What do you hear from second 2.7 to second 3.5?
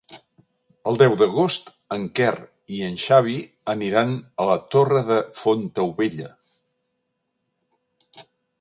i en Xavi